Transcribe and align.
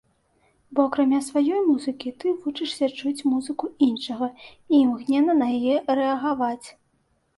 Бо 0.77 0.85
акрамя 0.87 1.17
сваёй 1.25 1.59
музыкі, 1.67 2.13
ты 2.23 2.31
вучышся 2.45 2.85
чуць 3.01 3.25
музыку 3.33 3.65
іншага 3.89 4.31
і 4.71 4.81
імгненна 4.83 5.33
на 5.43 5.47
яе 5.59 5.75
рэагаваць. 6.01 6.67